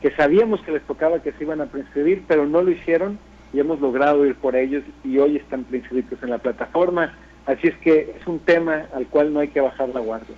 que 0.00 0.10
sabíamos 0.12 0.60
que 0.62 0.72
les 0.72 0.82
tocaba 0.82 1.22
que 1.22 1.32
se 1.32 1.44
iban 1.44 1.60
a 1.60 1.66
preinscribir, 1.66 2.24
pero 2.28 2.46
no 2.46 2.62
lo 2.62 2.70
hicieron 2.70 3.18
y 3.54 3.60
hemos 3.60 3.80
logrado 3.80 4.26
ir 4.26 4.34
por 4.34 4.56
ellos 4.56 4.82
y 5.02 5.18
hoy 5.18 5.36
están 5.36 5.64
preinscritos 5.64 6.22
en 6.22 6.30
la 6.30 6.38
plataforma. 6.38 7.14
Así 7.46 7.68
es 7.68 7.76
que 7.78 8.14
es 8.20 8.26
un 8.26 8.40
tema 8.40 8.86
al 8.94 9.06
cual 9.06 9.32
no 9.32 9.40
hay 9.40 9.48
que 9.48 9.60
bajar 9.60 9.88
la 9.90 10.00
guardia. 10.00 10.34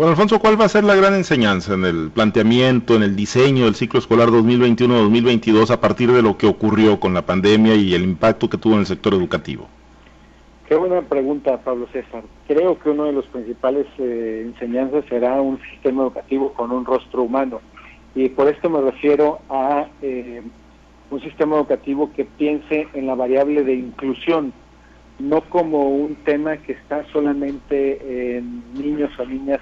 Bueno, 0.00 0.12
Alfonso, 0.12 0.38
¿cuál 0.38 0.58
va 0.58 0.64
a 0.64 0.68
ser 0.70 0.84
la 0.84 0.94
gran 0.94 1.12
enseñanza 1.12 1.74
en 1.74 1.84
el 1.84 2.10
planteamiento, 2.10 2.94
en 2.94 3.02
el 3.02 3.14
diseño 3.14 3.66
del 3.66 3.74
ciclo 3.74 3.98
escolar 3.98 4.30
2021-2022 4.30 5.68
a 5.68 5.78
partir 5.78 6.10
de 6.10 6.22
lo 6.22 6.38
que 6.38 6.46
ocurrió 6.46 6.98
con 6.98 7.12
la 7.12 7.26
pandemia 7.26 7.74
y 7.74 7.92
el 7.92 8.04
impacto 8.04 8.48
que 8.48 8.56
tuvo 8.56 8.72
en 8.76 8.80
el 8.80 8.86
sector 8.86 9.12
educativo? 9.12 9.68
Qué 10.66 10.74
buena 10.74 11.02
pregunta, 11.02 11.58
Pablo 11.58 11.86
César. 11.92 12.22
Creo 12.48 12.78
que 12.78 12.88
uno 12.88 13.04
de 13.04 13.12
los 13.12 13.26
principales 13.26 13.84
eh, 13.98 14.44
enseñanzas 14.46 15.04
será 15.06 15.38
un 15.42 15.60
sistema 15.70 16.04
educativo 16.04 16.54
con 16.54 16.72
un 16.72 16.86
rostro 16.86 17.24
humano. 17.24 17.60
Y 18.14 18.30
por 18.30 18.48
esto 18.48 18.70
me 18.70 18.80
refiero 18.80 19.40
a 19.50 19.86
eh, 20.00 20.40
un 21.10 21.20
sistema 21.20 21.56
educativo 21.56 22.10
que 22.16 22.24
piense 22.24 22.88
en 22.94 23.06
la 23.06 23.16
variable 23.16 23.64
de 23.64 23.74
inclusión, 23.74 24.54
no 25.18 25.42
como 25.42 25.90
un 25.90 26.14
tema 26.24 26.56
que 26.56 26.72
está 26.72 27.04
solamente 27.12 28.38
en 28.38 28.62
niños 28.72 29.10
o 29.18 29.26
niñas 29.26 29.60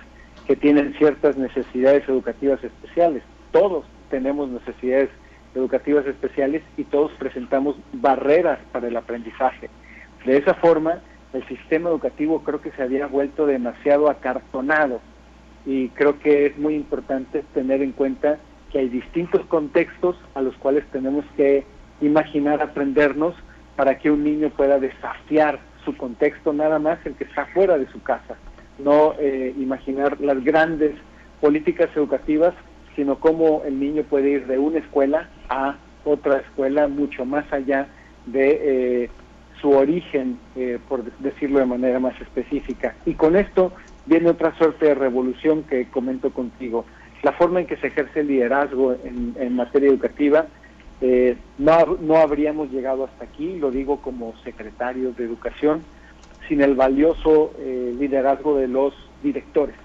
que 0.48 0.56
tienen 0.56 0.94
ciertas 0.94 1.36
necesidades 1.36 2.08
educativas 2.08 2.64
especiales. 2.64 3.22
Todos 3.52 3.84
tenemos 4.08 4.48
necesidades 4.48 5.10
educativas 5.54 6.06
especiales 6.06 6.62
y 6.78 6.84
todos 6.84 7.12
presentamos 7.18 7.76
barreras 7.92 8.58
para 8.72 8.88
el 8.88 8.96
aprendizaje. 8.96 9.68
De 10.24 10.38
esa 10.38 10.54
forma, 10.54 11.00
el 11.34 11.46
sistema 11.48 11.90
educativo 11.90 12.42
creo 12.44 12.62
que 12.62 12.70
se 12.70 12.82
había 12.82 13.06
vuelto 13.06 13.44
demasiado 13.44 14.08
acartonado 14.08 15.02
y 15.66 15.90
creo 15.90 16.18
que 16.18 16.46
es 16.46 16.56
muy 16.56 16.74
importante 16.76 17.44
tener 17.52 17.82
en 17.82 17.92
cuenta 17.92 18.38
que 18.72 18.78
hay 18.78 18.88
distintos 18.88 19.44
contextos 19.46 20.16
a 20.34 20.40
los 20.40 20.56
cuales 20.56 20.86
tenemos 20.90 21.26
que 21.36 21.64
imaginar 22.00 22.62
aprendernos 22.62 23.34
para 23.76 23.98
que 23.98 24.10
un 24.10 24.24
niño 24.24 24.48
pueda 24.48 24.78
desafiar 24.78 25.58
su 25.84 25.94
contexto 25.94 26.54
nada 26.54 26.78
más 26.78 27.04
el 27.04 27.16
que 27.16 27.24
está 27.24 27.44
fuera 27.46 27.76
de 27.76 27.86
su 27.88 28.02
casa 28.02 28.38
no 28.78 29.14
eh, 29.18 29.54
imaginar 29.58 30.20
las 30.20 30.42
grandes 30.44 30.92
políticas 31.40 31.88
educativas, 31.94 32.54
sino 32.96 33.18
cómo 33.18 33.62
el 33.64 33.78
niño 33.78 34.02
puede 34.04 34.30
ir 34.30 34.46
de 34.46 34.58
una 34.58 34.78
escuela 34.78 35.28
a 35.48 35.76
otra 36.04 36.38
escuela 36.38 36.88
mucho 36.88 37.24
más 37.24 37.50
allá 37.52 37.88
de 38.26 39.04
eh, 39.04 39.10
su 39.60 39.70
origen, 39.70 40.38
eh, 40.56 40.78
por 40.88 41.04
decirlo 41.18 41.58
de 41.58 41.66
manera 41.66 41.98
más 41.98 42.20
específica. 42.20 42.94
Y 43.04 43.14
con 43.14 43.36
esto 43.36 43.72
viene 44.06 44.30
otra 44.30 44.56
suerte 44.56 44.86
de 44.86 44.94
revolución 44.94 45.64
que 45.64 45.88
comento 45.88 46.30
contigo. 46.30 46.84
La 47.22 47.32
forma 47.32 47.60
en 47.60 47.66
que 47.66 47.76
se 47.76 47.88
ejerce 47.88 48.20
el 48.20 48.28
liderazgo 48.28 48.92
en, 48.92 49.34
en 49.38 49.56
materia 49.56 49.88
educativa, 49.88 50.46
no, 51.58 51.96
no 52.00 52.16
habríamos 52.16 52.70
llegado 52.72 53.04
hasta 53.04 53.24
aquí, 53.24 53.56
lo 53.58 53.70
digo 53.70 54.00
como 54.00 54.34
secretario 54.42 55.12
de 55.12 55.24
Educación, 55.24 55.82
sin 56.48 56.62
el 56.62 56.74
valioso 56.74 57.52
eh, 57.58 57.94
liderazgo 57.98 58.56
de 58.56 58.68
los 58.68 58.94
directores. 59.22 59.76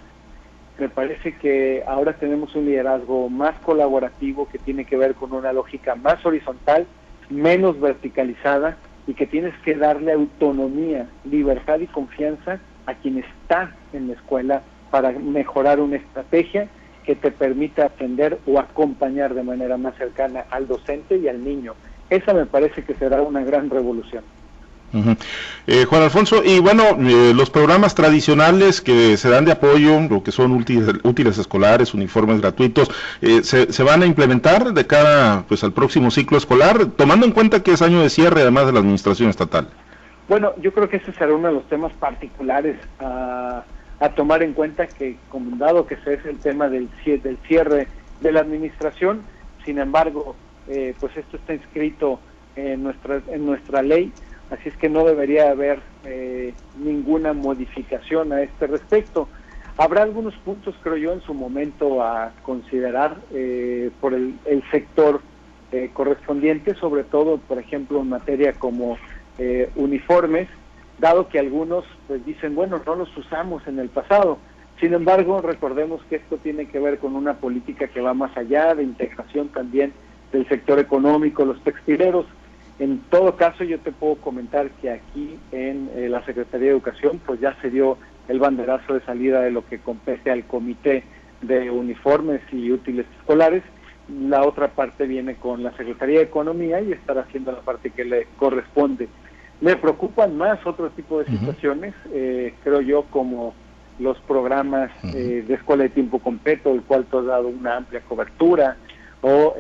Me 0.80 0.90
parece 0.90 1.36
que 1.38 1.84
ahora 1.86 2.14
tenemos 2.14 2.56
un 2.56 2.66
liderazgo 2.66 3.30
más 3.30 3.60
colaborativo 3.60 4.48
que 4.50 4.58
tiene 4.58 4.86
que 4.86 4.98
ver 4.98 5.14
con 5.14 5.34
una 5.34 5.54
lógica 5.54 5.96
más 5.96 6.26
horizontal, 6.26 6.88
menos 7.30 7.80
verticalizada 7.80 8.78
y 9.06 9.14
que 9.14 9.28
tienes 9.28 9.54
que 9.64 9.76
darle 9.76 10.14
autonomía, 10.14 11.08
libertad 11.26 11.80
y 11.80 11.88
confianza 11.88 12.60
a 12.86 12.96
quien 12.96 13.20
está 13.20 13.76
en 13.92 14.08
la 14.08 14.14
escuela 14.14 14.64
para 14.90 15.12
mejorar 15.12 15.80
una 15.80 15.98
estrategia 15.98 16.68
que 17.06 17.16
te 17.16 17.32
permita 17.32 17.86
aprender 17.86 18.40
o 18.48 18.60
acompañar 18.60 19.34
de 19.34 19.44
manera 19.44 19.78
más 19.78 19.96
cercana 19.98 20.46
al 20.50 20.68
docente 20.68 21.18
y 21.18 21.28
al 21.28 21.44
niño. 21.44 21.74
Esa 22.10 22.34
me 22.34 22.46
parece 22.46 22.84
que 22.84 22.94
será 22.96 23.22
una 23.22 23.44
gran 23.44 23.70
revolución. 23.70 24.24
Eh, 25.66 25.86
Juan 25.86 26.04
Alfonso, 26.04 26.44
y 26.44 26.60
bueno, 26.60 26.84
eh, 27.00 27.34
los 27.34 27.50
programas 27.50 27.96
tradicionales 27.96 28.82
que 28.82 29.18
se 29.18 29.30
dan 29.30 29.46
de 29.46 29.54
apoyo, 29.54 30.00
lo 30.02 30.24
que 30.24 30.32
son 30.32 30.52
útiles, 30.52 31.38
escolares, 31.38 31.94
uniformes 31.94 32.42
gratuitos, 32.42 32.92
eh, 33.22 33.44
se, 33.44 33.84
van 33.84 34.04
a 34.04 34.06
implementar 34.06 34.74
de 34.74 34.86
cara 34.86 35.46
pues, 35.48 35.64
al 35.64 35.74
próximo 35.74 36.12
ciclo 36.12 36.38
escolar, 36.38 36.86
tomando 36.96 37.26
en 37.26 37.32
cuenta 37.32 37.64
que 37.64 37.72
es 37.72 37.82
año 37.82 38.02
de 38.02 38.10
cierre 38.10 38.42
además 38.42 38.68
de 38.68 38.74
la 38.74 38.80
administración 38.80 39.30
estatal. 39.30 39.68
Bueno, 40.30 40.54
yo 40.62 40.74
creo 40.74 40.88
que 40.88 40.98
ese 40.98 41.12
será 41.14 41.34
uno 41.34 41.48
de 41.48 41.56
los 41.56 41.68
temas 41.68 41.92
particulares 41.94 42.78
a, 43.00 43.64
tomar 44.16 44.44
en 44.44 44.54
cuenta 44.54 44.86
que, 44.88 45.18
como 45.30 45.56
dado 45.56 45.88
que 45.88 45.96
ese 45.96 46.16
es 46.16 46.26
el 46.26 46.38
tema 46.38 46.68
del, 46.68 46.90
del 47.06 47.38
cierre 47.48 47.88
de 48.20 48.32
la 48.34 48.42
administración, 48.42 49.22
sin 49.66 49.80
embargo, 49.80 50.36
pues 50.66 51.16
esto 51.16 51.38
está 51.38 51.54
inscrito 51.54 52.20
en 52.58 52.84
nuestra, 52.84 53.22
en 53.30 53.46
nuestra 53.46 53.82
ley 53.82 54.12
así 54.54 54.70
es 54.70 54.78
que 54.78 54.90
no 54.90 55.04
debería 55.04 55.50
haber 55.50 55.80
eh, 56.06 56.54
ninguna 56.78 57.34
modificación 57.34 58.32
a 58.32 58.42
este 58.44 58.68
respecto. 58.68 59.28
Habrá 59.78 60.04
algunos 60.04 60.36
puntos, 60.36 60.76
creo 60.84 60.98
yo, 60.98 61.14
en 61.14 61.22
su 61.22 61.34
momento 61.34 62.04
a 62.04 62.32
considerar 62.44 63.18
eh, 63.34 63.90
por 64.00 64.14
el, 64.14 64.36
sector 64.70 65.22
eh, 65.72 65.90
correspondiente, 65.92 66.76
sobre 66.76 67.04
todo, 67.04 67.38
por 67.38 67.58
ejemplo, 67.58 68.00
en 68.02 68.10
materia 68.10 68.54
como 68.54 68.98
uniformes, 69.76 70.48
dado 71.00 71.28
que 71.28 71.40
algunos 71.40 71.86
pues 72.08 72.24
dicen, 72.24 72.54
bueno, 72.54 72.80
no 72.86 72.94
los 72.94 73.18
usamos 73.18 73.66
en 73.68 73.80
el 73.80 73.90
pasado. 73.90 74.38
Sin 74.80 74.94
embargo, 74.94 75.42
recordemos 75.42 76.04
que 76.08 76.18
esto 76.18 76.38
tiene 76.38 76.68
que 76.68 76.78
ver 76.78 77.00
con 77.00 77.16
una 77.16 77.34
política 77.34 77.88
que 77.88 78.00
va 78.00 78.14
más 78.14 78.38
allá, 78.38 78.76
de 78.76 78.84
integración 78.84 79.48
también 79.48 79.92
del 80.32 80.48
sector 80.48 80.78
económico, 80.78 81.46
los 81.46 81.60
textileros, 81.64 82.28
en 82.80 83.00
todo 83.10 83.36
caso, 83.36 83.64
yo 83.64 83.80
te 83.80 83.92
puedo 83.92 84.16
comentar 84.16 84.70
que 84.82 84.90
aquí 84.90 85.38
en 85.52 85.90
eh, 85.96 86.10
la 86.10 86.26
Secretaría 86.26 86.68
de 86.68 86.74
Educación, 86.74 87.22
pues 87.26 87.40
ya 87.40 87.56
se 87.62 87.70
dio 87.70 87.98
el 88.28 88.40
banderazo 88.40 88.96
de 88.96 89.02
salida 89.02 89.42
de 89.42 89.52
lo 89.52 89.66
que 89.68 89.80
compete 89.80 90.32
al 90.32 90.46
Comité 90.46 91.04
de 91.42 91.70
Uniformes 91.70 92.42
y 92.52 92.72
Útiles 92.72 93.06
Escolares. 93.20 93.64
La 94.10 94.44
otra 94.44 94.70
parte 94.70 95.06
viene 95.06 95.36
con 95.36 95.62
la 95.62 95.72
Secretaría 95.78 96.20
de 96.20 96.26
Economía 96.26 96.82
y 96.82 96.92
estará 96.92 97.22
haciendo 97.22 97.52
la 97.52 97.62
parte 97.62 97.92
que 97.92 98.06
le 98.06 98.28
corresponde. 98.38 99.08
Me 99.62 99.76
preocupan 99.76 100.36
más 100.36 100.66
otro 100.66 100.90
tipo 100.90 101.20
de 101.20 101.26
situaciones, 101.26 101.94
eh, 102.12 102.54
creo 102.64 102.82
yo, 102.82 103.04
como 103.04 103.54
los 104.00 104.20
programas 104.22 104.90
eh, 105.14 105.46
de 105.48 105.54
escuela 105.54 105.84
de 105.84 105.90
tiempo 105.90 106.20
completo, 106.20 106.74
el 106.74 106.82
cual 106.82 107.06
te 107.06 107.18
has 107.18 107.26
dado 107.26 107.48
una 107.48 107.78
amplia 107.78 108.02
cobertura, 108.02 108.78
o 109.22 109.56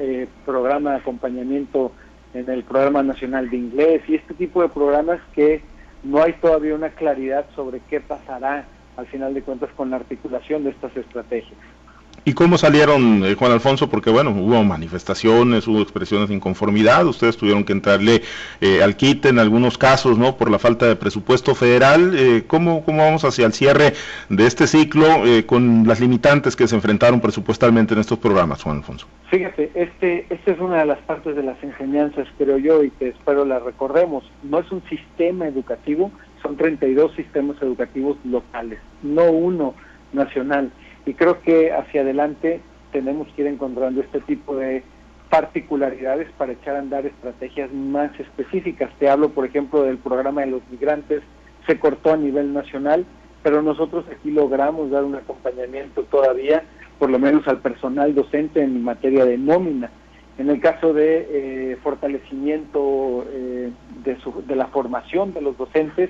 programa 0.45 0.91
de 0.91 0.97
acompañamiento 0.97 1.93
en 2.33 2.49
el 2.49 2.63
Programa 2.63 3.03
Nacional 3.03 3.49
de 3.49 3.57
Inglés 3.57 4.01
y 4.07 4.15
este 4.15 4.33
tipo 4.33 4.61
de 4.61 4.69
programas 4.69 5.19
que 5.33 5.61
no 6.03 6.21
hay 6.21 6.33
todavía 6.33 6.75
una 6.75 6.89
claridad 6.89 7.45
sobre 7.55 7.79
qué 7.89 8.01
pasará 8.01 8.65
al 8.97 9.07
final 9.07 9.33
de 9.33 9.41
cuentas 9.41 9.69
con 9.75 9.89
la 9.89 9.97
articulación 9.97 10.63
de 10.63 10.71
estas 10.71 10.95
estrategias. 10.95 11.57
¿Y 12.25 12.33
cómo 12.33 12.57
salieron, 12.57 13.25
eh, 13.25 13.35
Juan 13.35 13.51
Alfonso? 13.51 13.89
Porque 13.89 14.09
bueno, 14.09 14.31
hubo 14.31 14.63
manifestaciones, 14.63 15.67
hubo 15.67 15.81
expresiones 15.81 16.29
de 16.29 16.35
inconformidad, 16.35 17.05
ustedes 17.05 17.35
tuvieron 17.35 17.65
que 17.65 17.73
entrarle 17.73 18.21
eh, 18.61 18.81
al 18.81 18.95
quite 18.95 19.27
en 19.27 19.39
algunos 19.39 19.77
casos, 19.77 20.17
¿no? 20.17 20.37
Por 20.37 20.49
la 20.49 20.57
falta 20.57 20.85
de 20.85 20.95
presupuesto 20.95 21.53
federal. 21.53 22.13
Eh, 22.17 22.43
¿cómo, 22.47 22.85
¿Cómo 22.85 23.03
vamos 23.03 23.25
hacia 23.25 23.45
el 23.45 23.51
cierre 23.51 23.93
de 24.29 24.47
este 24.47 24.67
ciclo 24.67 25.03
con 25.45 25.85
las 25.85 25.99
limitantes 25.99 26.55
que 26.55 26.67
se 26.67 26.75
enfrentaron 26.75 27.19
presupuestalmente 27.19 27.93
en 27.93 27.99
estos 27.99 28.19
programas, 28.19 28.63
Juan 28.63 28.77
Alfonso? 28.77 29.05
Fíjate, 29.29 29.71
este, 29.73 30.25
esta 30.29 30.51
es 30.51 30.59
una 30.59 30.79
de 30.79 30.85
las 30.85 30.99
partes 30.99 31.35
de 31.35 31.43
las 31.43 31.61
enseñanzas, 31.61 32.27
creo 32.37 32.57
yo, 32.57 32.83
y 32.83 32.91
que 32.91 33.09
espero 33.09 33.43
la 33.43 33.59
recordemos. 33.59 34.23
No 34.43 34.59
es 34.59 34.71
un 34.71 34.81
sistema 34.87 35.45
educativo, 35.45 36.09
son 36.41 36.55
32 36.55 37.15
sistemas 37.15 37.61
educativos 37.61 38.17
locales, 38.23 38.79
no 39.01 39.25
uno 39.25 39.73
nacional 40.13 40.71
y 41.05 41.13
creo 41.13 41.41
que 41.41 41.71
hacia 41.71 42.01
adelante 42.01 42.61
tenemos 42.91 43.27
que 43.29 43.41
ir 43.41 43.47
encontrando 43.47 44.01
este 44.01 44.19
tipo 44.21 44.55
de 44.55 44.83
particularidades 45.29 46.29
para 46.37 46.53
echar 46.53 46.75
a 46.75 46.79
andar 46.79 47.05
estrategias 47.05 47.71
más 47.73 48.11
específicas. 48.19 48.91
Te 48.99 49.09
hablo, 49.09 49.29
por 49.29 49.45
ejemplo, 49.45 49.83
del 49.83 49.97
programa 49.97 50.41
de 50.41 50.47
los 50.47 50.61
migrantes, 50.69 51.23
se 51.65 51.79
cortó 51.79 52.13
a 52.13 52.17
nivel 52.17 52.53
nacional, 52.53 53.05
pero 53.41 53.61
nosotros 53.61 54.05
aquí 54.15 54.31
logramos 54.31 54.91
dar 54.91 55.03
un 55.03 55.15
acompañamiento 55.15 56.03
todavía, 56.03 56.63
por 56.99 57.09
lo 57.09 57.19
menos 57.19 57.47
al 57.47 57.59
personal 57.59 58.13
docente 58.13 58.61
en 58.61 58.83
materia 58.83 59.25
de 59.25 59.37
nómina. 59.37 59.89
En 60.37 60.49
el 60.49 60.59
caso 60.61 60.93
de 60.93 61.27
eh, 61.29 61.77
fortalecimiento 61.83 63.25
eh, 63.29 63.71
de, 64.03 64.17
de 64.47 64.55
la 64.55 64.67
formación 64.67 65.33
de 65.33 65.41
los 65.41 65.57
docentes, 65.57 66.09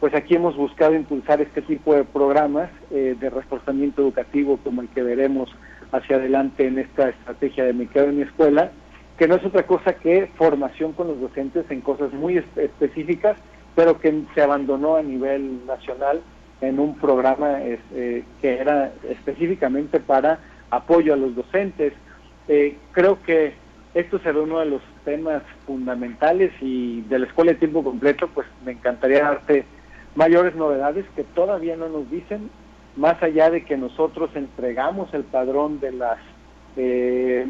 pues 0.00 0.14
aquí 0.14 0.34
hemos 0.34 0.56
buscado 0.56 0.94
impulsar 0.94 1.40
este 1.40 1.62
tipo 1.62 1.94
de 1.94 2.04
programas 2.04 2.70
eh, 2.90 3.16
de 3.18 3.30
reforzamiento 3.30 4.02
educativo 4.02 4.58
como 4.62 4.82
el 4.82 4.88
que 4.88 5.02
veremos 5.02 5.50
hacia 5.92 6.16
adelante 6.16 6.66
en 6.66 6.78
esta 6.78 7.08
estrategia 7.08 7.64
de 7.64 7.72
mi 7.72 7.86
quedo 7.86 8.06
en 8.06 8.16
mi 8.16 8.22
escuela, 8.22 8.72
que 9.18 9.26
no 9.26 9.36
es 9.36 9.44
otra 9.44 9.66
cosa 9.66 9.94
que 9.94 10.28
formación 10.36 10.92
con 10.92 11.08
los 11.08 11.20
docentes 11.20 11.64
en 11.70 11.80
cosas 11.80 12.12
muy 12.12 12.36
específicas, 12.56 13.38
pero 13.74 13.98
que 13.98 14.22
se 14.34 14.42
abandonó 14.42 14.96
a 14.96 15.02
nivel 15.02 15.64
nacional 15.66 16.20
en 16.60 16.78
un 16.78 16.96
programa 16.96 17.58
eh, 17.62 18.24
que 18.40 18.58
era 18.58 18.92
específicamente 19.08 20.00
para 20.00 20.38
apoyo 20.70 21.14
a 21.14 21.16
los 21.16 21.34
docentes. 21.34 21.92
Eh, 22.48 22.76
creo 22.92 23.22
que 23.22 23.54
esto 23.94 24.18
será 24.18 24.40
uno 24.40 24.60
de 24.60 24.66
los 24.66 24.82
temas 25.04 25.42
fundamentales 25.66 26.52
y 26.60 27.02
de 27.02 27.18
la 27.18 27.26
escuela 27.26 27.52
de 27.52 27.58
tiempo 27.58 27.82
completo, 27.82 28.28
pues 28.28 28.46
me 28.64 28.72
encantaría 28.72 29.22
darte 29.22 29.64
mayores 30.16 30.56
novedades 30.56 31.04
que 31.14 31.22
todavía 31.22 31.76
no 31.76 31.88
nos 31.88 32.10
dicen, 32.10 32.50
más 32.96 33.22
allá 33.22 33.50
de 33.50 33.64
que 33.64 33.76
nosotros 33.76 34.30
entregamos 34.34 35.12
el 35.14 35.24
padrón 35.24 35.78
de 35.80 35.92
las 35.92 36.18
eh, 36.76 37.46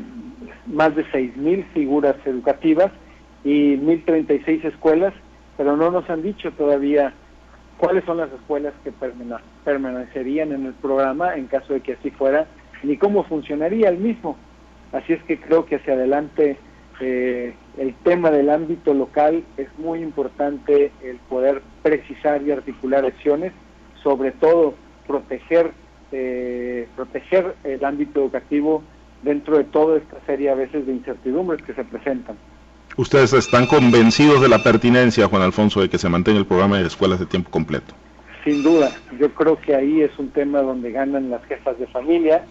más 0.67 0.95
de 0.95 1.05
6.000 1.07 1.65
figuras 1.73 2.17
educativas 2.25 2.93
y 3.45 3.77
1.036 3.77 4.65
escuelas, 4.65 5.15
pero 5.57 5.77
no 5.77 5.91
nos 5.91 6.09
han 6.11 6.23
dicho 6.23 6.53
todavía 6.53 7.13
cuáles 7.79 8.05
son 8.05 8.19
las 8.19 8.33
escuelas 8.33 8.73
que 8.85 8.93
permanecerían 9.65 10.53
en 10.53 10.67
el 10.67 10.75
programa 10.75 11.35
en 11.35 11.47
caso 11.47 11.73
de 11.73 11.81
que 11.81 11.95
así 11.95 12.11
fuera, 12.11 12.47
ni 12.83 12.97
cómo 12.97 13.25
funcionaría 13.25 13.89
el 13.89 13.99
mismo. 13.99 14.37
Así 14.93 15.13
es 15.13 15.23
que 15.25 15.41
creo 15.41 15.67
que 15.67 15.77
hacia 15.77 15.95
adelante 15.95 16.57
eh, 17.01 17.55
el 17.79 17.95
tema 18.05 18.31
del 18.31 18.49
ámbito 18.51 18.95
local 18.95 19.45
es 19.57 19.69
muy 19.79 20.01
importante 20.01 20.93
el 21.03 21.17
poder 21.29 21.63
precisar 21.83 22.43
y 22.43 22.51
articular 22.51 23.05
acciones, 23.05 23.53
sobre 24.03 24.33
todo 24.33 24.75
proteger, 25.07 25.73
eh, 26.13 26.89
proteger 26.97 27.55
el 27.65 27.85
ámbito 27.85 28.21
educativo 28.21 28.83
dentro 29.23 29.59
de 29.59 29.65
toda 29.65 29.99
esta 29.99 30.17
serie 30.27 30.51
a 30.51 30.55
veces 30.55 30.87
de 30.87 30.93
incertidumbres 30.93 31.63
que 31.63 31.75
se 31.75 31.85
presentan. 31.85 32.37
¿Ustedes 32.97 33.35
están 33.35 33.67
convencidos 33.67 34.41
de 34.41 34.49
la 34.49 34.63
pertinencia, 34.63 35.29
Juan 35.29 35.43
Alfonso, 35.43 35.81
de 35.81 35.91
que 35.91 35.99
se 35.99 36.09
mantenga 36.09 36.39
el 36.39 36.47
programa 36.47 36.79
de 36.79 36.87
escuelas 36.87 37.19
de 37.21 37.27
tiempo 37.27 37.51
completo? 37.51 37.95
Sin 38.43 38.63
duda, 38.63 38.91
yo 39.19 39.29
creo 39.35 39.61
que 39.61 39.75
ahí 39.75 40.01
es 40.01 40.19
un 40.19 40.31
tema 40.31 40.63
donde 40.63 40.93
ganan 40.93 41.31
las 41.31 41.45
jefas 41.45 41.79
de 41.79 41.87
familia, 41.89 42.45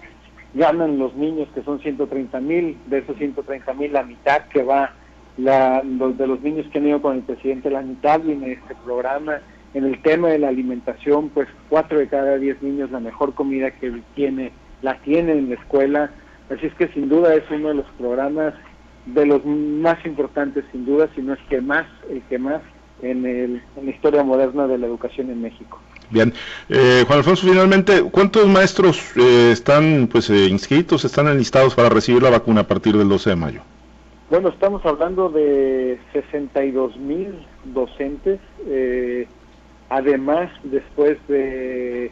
ganan 0.55 0.97
los 0.97 1.13
niños 1.15 1.47
que 1.53 1.61
son 1.63 1.79
130 1.79 2.39
mil, 2.39 2.77
de 2.87 2.99
esos 2.99 3.17
130 3.17 3.73
mil 3.73 3.93
la 3.93 4.03
mitad 4.03 4.43
que 4.47 4.63
va, 4.63 4.93
la, 5.37 5.81
de 5.83 6.27
los 6.27 6.41
niños 6.41 6.65
que 6.71 6.79
han 6.79 6.87
ido 6.87 7.01
con 7.01 7.17
el 7.17 7.23
presidente, 7.23 7.69
la 7.69 7.81
mitad 7.81 8.21
viene 8.21 8.53
este 8.53 8.73
programa. 8.83 9.39
En 9.73 9.83
el 9.83 10.01
tema 10.01 10.29
de 10.29 10.39
la 10.39 10.47
alimentación, 10.47 11.27
pues 11.29 11.49
cuatro 11.67 11.99
de 11.99 12.07
cada 12.07 12.37
diez 12.37 12.61
niños 12.61 12.91
la 12.91 13.01
mejor 13.01 13.33
comida 13.33 13.71
que 13.71 14.01
tiene, 14.15 14.53
la 14.81 14.97
tienen 15.01 15.37
en 15.37 15.49
la 15.49 15.55
escuela. 15.55 16.11
Así 16.49 16.67
es 16.67 16.73
que 16.75 16.87
sin 16.89 17.09
duda 17.09 17.35
es 17.35 17.43
uno 17.51 17.69
de 17.69 17.73
los 17.73 17.87
programas 17.97 18.53
de 19.05 19.25
los 19.25 19.45
más 19.45 20.03
importantes, 20.05 20.63
sin 20.71 20.85
duda, 20.85 21.09
si 21.13 21.21
no 21.21 21.33
es 21.33 21.39
que 21.49 21.59
más, 21.59 21.85
el 22.09 22.21
que 22.23 22.39
más 22.39 22.61
en, 23.01 23.25
el, 23.25 23.61
en 23.75 23.85
la 23.85 23.91
historia 23.91 24.23
moderna 24.23 24.65
de 24.67 24.77
la 24.77 24.87
educación 24.87 25.29
en 25.29 25.41
México. 25.41 25.79
Bien, 26.09 26.33
eh, 26.69 27.03
Juan 27.07 27.19
Alfonso, 27.19 27.47
finalmente, 27.47 28.03
¿cuántos 28.11 28.47
maestros 28.47 29.11
eh, 29.17 29.51
están 29.51 30.07
pues 30.11 30.29
eh, 30.29 30.45
inscritos, 30.45 31.03
están 31.05 31.27
enlistados 31.27 31.75
para 31.75 31.89
recibir 31.89 32.21
la 32.21 32.29
vacuna 32.29 32.61
a 32.61 32.67
partir 32.67 32.95
del 32.97 33.09
12 33.09 33.31
de 33.31 33.35
mayo? 33.35 33.61
Bueno, 34.29 34.49
estamos 34.49 34.85
hablando 34.85 35.29
de 35.29 35.99
62 36.13 36.97
mil 36.97 37.45
docentes, 37.65 38.39
además 39.89 40.49
después 40.63 41.17
de, 41.27 42.11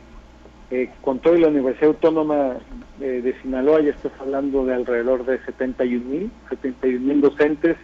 con 1.01 1.17
toda 1.19 1.39
la 1.39 1.47
Universidad 1.47 1.87
Autónoma 1.87 2.57
de 2.99 3.35
Sinaloa 3.41 3.81
ya 3.81 3.89
estás 3.89 4.11
hablando 4.19 4.63
de 4.63 4.75
alrededor 4.75 5.25
de 5.25 5.43
71 5.43 6.05
mil, 6.05 6.31
71 6.49 6.99
mil 6.99 7.21
docentes, 7.21 7.77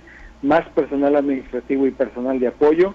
más 0.44 0.68
personal 0.70 1.16
administrativo 1.16 1.88
y 1.88 1.92
personal 1.92 2.39
de 2.39 2.48
apoyo 2.48 2.94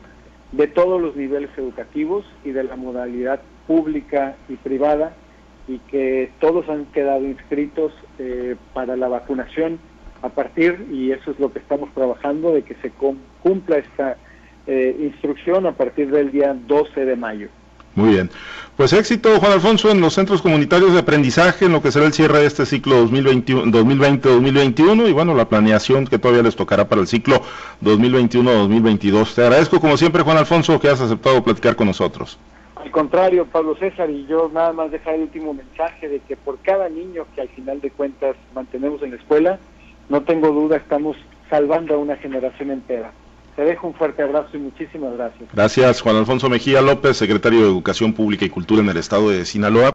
de 0.56 0.68
todos 0.68 1.00
los 1.00 1.16
niveles 1.16 1.50
educativos 1.57 2.24
y 2.44 2.50
de 2.50 2.64
la 2.64 2.76
modalidad 2.76 3.40
pública 3.66 4.37
y 4.48 4.55
privada 4.55 5.16
y 5.66 5.78
que 5.78 6.31
todos 6.40 6.68
han 6.68 6.87
quedado 6.87 7.24
inscritos 7.24 7.92
eh, 8.18 8.55
para 8.72 8.96
la 8.96 9.09
vacunación 9.09 9.78
a 10.22 10.28
partir, 10.28 10.87
y 10.90 11.11
eso 11.11 11.33
es 11.33 11.38
lo 11.38 11.52
que 11.52 11.59
estamos 11.59 11.92
trabajando, 11.92 12.52
de 12.52 12.62
que 12.62 12.74
se 12.76 12.90
cumpla 13.42 13.78
esta 13.78 14.16
eh, 14.66 14.96
instrucción 15.00 15.66
a 15.66 15.72
partir 15.72 16.11
del 16.11 16.31
día 16.31 16.57
12 16.66 17.05
de 17.05 17.16
mayo. 17.16 17.48
Muy 17.94 18.11
bien. 18.11 18.30
Pues 18.76 18.92
éxito, 18.92 19.38
Juan 19.38 19.52
Alfonso, 19.52 19.90
en 19.90 20.00
los 20.00 20.14
centros 20.14 20.42
comunitarios 20.42 20.92
de 20.92 20.98
aprendizaje, 20.98 21.66
en 21.66 21.72
lo 21.72 21.80
que 21.80 21.92
será 21.92 22.07
el 22.07 22.12
cierre 22.12 22.40
de 22.40 22.46
este 22.46 22.66
ciclo 22.66 23.07
2020-2021 23.07 25.09
y 25.09 25.12
bueno, 25.12 25.33
la 25.35 25.48
planeación 25.48 26.09
que 26.09 26.18
todavía 26.18 26.42
les 26.42 26.57
tocará 26.57 26.88
para 26.88 27.00
el 27.00 27.07
ciclo 27.07 27.40
2021-2022. 27.85 29.35
Te 29.35 29.42
agradezco 29.42 29.80
como 29.80 29.96
siempre, 29.96 30.22
Juan 30.22 30.38
Alfonso, 30.38 30.80
que 30.80 30.88
has 30.88 31.00
aceptado 31.00 31.44
platicar 31.44 31.76
con 31.76 31.87
nosotros. 31.87 32.37
Al 32.74 32.90
contrario, 32.90 33.46
Pablo 33.46 33.76
César, 33.76 34.11
y 34.11 34.26
yo 34.26 34.50
nada 34.52 34.72
más 34.72 34.90
dejar 34.90 35.14
el 35.14 35.22
último 35.22 35.54
mensaje 35.54 36.09
de 36.09 36.18
que 36.18 36.37
por 36.37 36.59
cada 36.59 36.88
niño 36.88 37.26
que 37.37 37.42
al 37.42 37.48
final 37.50 37.80
de 37.80 37.92
cuentas 37.92 38.35
mantenemos 38.57 39.00
en 39.02 39.11
la 39.11 39.16
escuela, 39.16 39.59
no 40.09 40.22
tengo 40.22 40.48
duda, 40.48 40.78
estamos 40.78 41.16
salvando 41.48 41.94
a 41.94 41.98
una 41.98 42.16
generación 42.16 42.72
entera. 42.72 43.12
Te 43.56 43.62
dejo 43.62 43.86
un 43.86 43.94
fuerte 43.94 44.22
abrazo 44.22 44.56
y 44.56 44.58
muchísimas 44.58 45.14
gracias. 45.14 45.48
Gracias, 45.52 46.00
Juan 46.00 46.16
Alfonso 46.16 46.50
Mejía 46.50 46.82
López, 46.82 47.16
secretario 47.16 47.60
de 47.60 47.66
Educación 47.66 48.12
Pública 48.12 48.44
y 48.44 48.50
Cultura 48.50 48.82
en 48.82 48.88
el 48.88 48.96
estado 48.96 49.30
de 49.30 49.44
Sinaloa. 49.44 49.93